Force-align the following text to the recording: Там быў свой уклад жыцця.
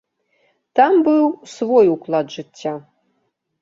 Там 0.79 0.93
быў 1.09 1.23
свой 1.55 1.95
уклад 1.95 2.25
жыцця. 2.41 2.73